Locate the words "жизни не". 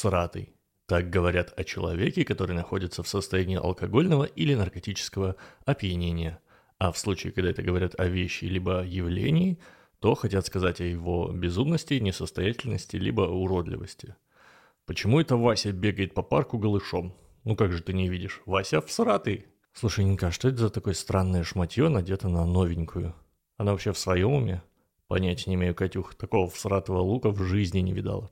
27.42-27.92